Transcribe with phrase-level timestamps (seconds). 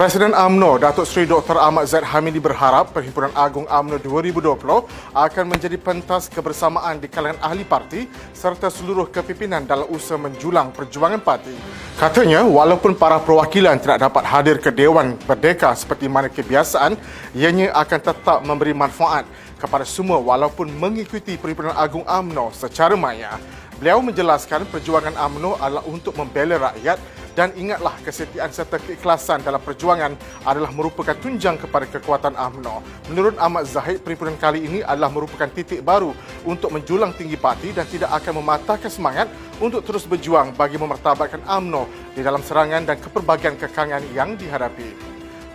[0.00, 1.60] Presiden AMNO Datuk Seri Dr.
[1.60, 4.56] Ahmad Zaid Hamidi berharap Perhimpunan Agung AMNO 2020
[5.12, 11.20] akan menjadi pentas kebersamaan di kalangan ahli parti serta seluruh kepimpinan dalam usaha menjulang perjuangan
[11.20, 11.52] parti.
[12.00, 16.96] Katanya, walaupun para perwakilan tidak dapat hadir ke Dewan Berdeka seperti mana kebiasaan,
[17.36, 19.28] ianya akan tetap memberi manfaat
[19.60, 23.36] kepada semua walaupun mengikuti Perhimpunan Agung AMNO secara maya.
[23.76, 26.96] Beliau menjelaskan perjuangan AMNO adalah untuk membela rakyat
[27.40, 30.12] dan ingatlah kesetiaan serta keikhlasan dalam perjuangan
[30.44, 32.84] adalah merupakan tunjang kepada kekuatan AMNO.
[33.08, 36.12] Menurut Ahmad Zahid, perhimpunan kali ini adalah merupakan titik baru
[36.44, 42.12] untuk menjulang tinggi parti dan tidak akan mematahkan semangat untuk terus berjuang bagi memertabatkan AMNO
[42.12, 44.92] di dalam serangan dan keperbagian kekangan yang dihadapi.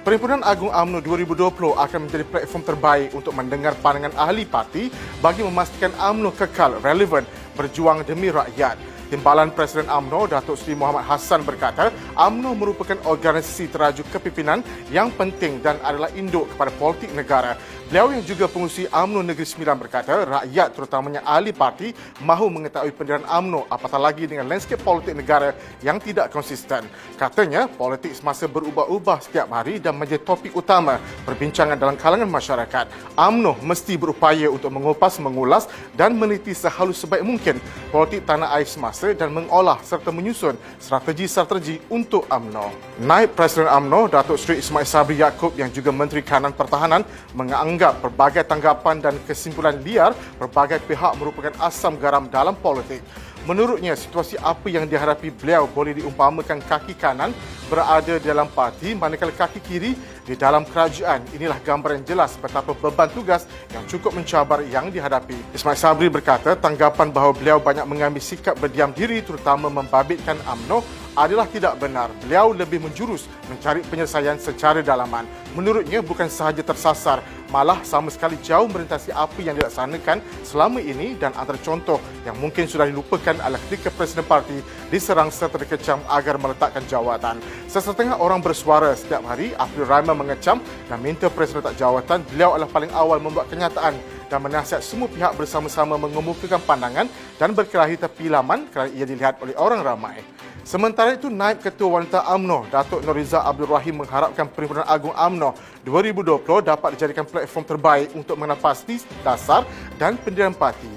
[0.01, 4.89] Perhimpunan Agung AMNO 2020 akan menjadi platform terbaik untuk mendengar pandangan ahli parti
[5.21, 8.94] bagi memastikan AMNO kekal relevan berjuang demi rakyat.
[9.05, 15.61] Timbalan Presiden AMNO Datuk Seri Muhammad Hassan berkata, AMNO merupakan organisasi teraju kepimpinan yang penting
[15.61, 17.53] dan adalah induk kepada politik negara.
[17.85, 21.93] Beliau yang juga pengurusi AMNO Negeri Sembilan berkata, rakyat terutamanya ahli parti
[22.25, 25.53] mahu mengetahui pendirian AMNO apatah lagi dengan landscape politik negara
[25.85, 26.89] yang tidak konsisten.
[27.13, 30.97] Katanya, politik semasa berubah-ubah setiap hari dan menjadi topik utama
[31.29, 32.89] perbincangan dalam kalangan masyarakat.
[33.13, 37.61] AMNO mesti berupaya untuk mengupas, mengulas dan meneliti sehalus sebaik mungkin
[37.93, 42.95] politik tanah air semasa masa dan mengolah serta menyusun strategi-strategi untuk AMNO.
[43.03, 47.03] Naib Presiden AMNO, Datuk Seri Ismail Sabri Yaakob yang juga Menteri Kanan Pertahanan
[47.35, 53.03] menganggap pelbagai tanggapan dan kesimpulan liar berbagai pihak merupakan asam garam dalam politik.
[53.45, 57.29] Menurutnya, situasi apa yang dihadapi beliau boleh diumpamakan kaki kanan
[57.69, 59.93] berada dalam parti manakala kaki kiri
[60.25, 61.21] di dalam kerajaan.
[61.37, 65.37] Inilah gambaran jelas betapa beban tugas yang cukup mencabar yang dihadapi.
[65.53, 71.47] Ismail Sabri berkata tanggapan bahawa beliau banyak mengambil sikap berdiam diri terutama membabitkan AMNO adalah
[71.47, 72.11] tidak benar.
[72.21, 75.23] Beliau lebih menjurus mencari penyelesaian secara dalaman.
[75.55, 81.31] Menurutnya bukan sahaja tersasar, malah sama sekali jauh merintasi apa yang dilaksanakan selama ini dan
[81.39, 84.59] antara contoh yang mungkin sudah dilupakan adalah ketika Presiden Parti
[84.91, 87.39] diserang serta dikecam agar meletakkan jawatan.
[87.71, 90.59] Sesetengah orang bersuara setiap hari, April Raima mengecam
[90.91, 92.27] dan minta Presiden letak jawatan.
[92.27, 93.95] Beliau adalah paling awal membuat kenyataan
[94.27, 97.07] dan menasihat semua pihak bersama-sama mengemukakan pandangan
[97.39, 100.19] dan berkelahi tepi laman kerana ia dilihat oleh orang ramai.
[100.65, 105.53] Sementara itu, Naib Ketua Wanita AMNO, Datuk Noriza Abdul Rahim mengharapkan Perhimpunan Agung AMNO
[105.85, 109.61] 2020 dapat dijadikan platform terbaik untuk mengenal pasti dasar
[110.01, 110.89] dan pendirian parti.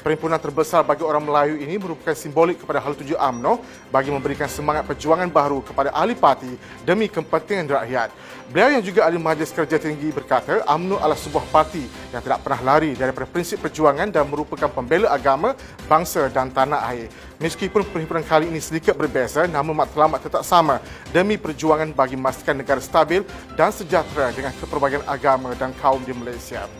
[0.00, 3.60] Perhimpunan terbesar bagi orang Melayu ini merupakan simbolik kepada hal tuju AMNO
[3.92, 6.48] bagi memberikan semangat perjuangan baru kepada ahli parti
[6.88, 8.08] demi kepentingan rakyat.
[8.48, 11.84] Beliau yang juga ahli Majlis Kerja Tinggi berkata, AMNO adalah sebuah parti
[12.16, 15.52] yang tidak pernah lari daripada prinsip perjuangan dan merupakan pembela agama,
[15.84, 17.12] bangsa dan tanah air.
[17.36, 20.80] Meskipun perhimpunan kali ini sedikit berbeza, namun matlamat tetap sama
[21.12, 23.20] demi perjuangan bagi memastikan negara stabil
[23.52, 26.79] dan sejahtera dengan keperbagian agama dan kaum di Malaysia.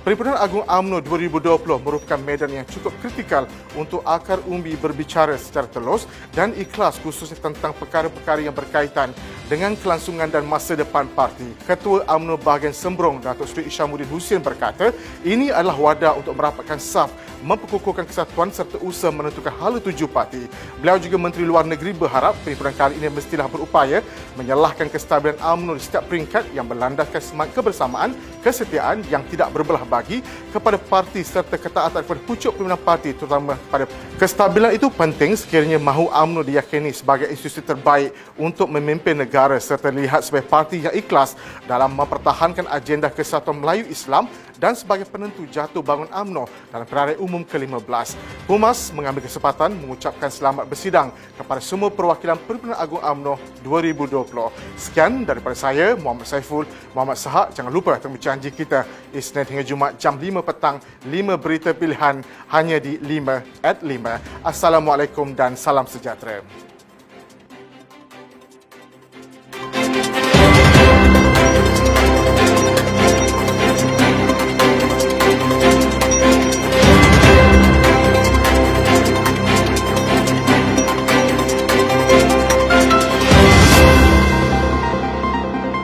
[0.00, 3.44] Perhimpunan Agung AMNO 2020 merupakan medan yang cukup kritikal
[3.76, 9.12] untuk akar umbi berbicara secara telus dan ikhlas khususnya tentang perkara-perkara yang berkaitan
[9.44, 11.44] dengan kelangsungan dan masa depan parti.
[11.68, 14.88] Ketua AMNO bahagian Sembrong, Datuk Seri Isyamuddin Hussein berkata,
[15.20, 17.12] ini adalah wadah untuk merapatkan saf,
[17.44, 20.48] memperkukuhkan kesatuan serta usaha menentukan hala tuju parti.
[20.80, 24.00] Beliau juga Menteri Luar Negeri berharap perhimpunan kali ini mestilah berupaya
[24.40, 30.22] menyalahkan kestabilan AMNO di setiap peringkat yang berlandaskan semangat kebersamaan, kesetiaan yang tidak berbelah bagi
[30.54, 33.90] kepada parti serta ketaatan kepada pucuk pimpinan parti terutama kepada
[34.22, 40.22] kestabilan itu penting sekiranya mahu UMNO diyakini sebagai institusi terbaik untuk memimpin negara serta dilihat
[40.22, 41.34] sebagai parti yang ikhlas
[41.66, 44.30] dalam mempertahankan agenda kesatuan Melayu Islam
[44.60, 48.12] dan sebagai penentu jatuh bangun UMNO dalam perayaan umum ke-15.
[48.44, 51.08] Humas mengambil kesempatan mengucapkan selamat bersidang
[51.40, 54.52] kepada semua perwakilan Perhimpunan Agung UMNO 2020.
[54.76, 57.56] Sekian daripada saya, Muhammad Saiful, Muhammad Sahak.
[57.56, 58.84] Jangan lupa temu janji kita
[59.16, 60.76] Isnin hingga Jumaat jam 5 petang,
[61.08, 62.20] 5 berita pilihan
[62.52, 64.44] hanya di 5 at 5.
[64.44, 66.44] Assalamualaikum dan salam sejahtera.